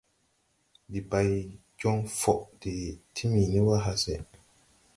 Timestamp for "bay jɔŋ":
1.09-1.97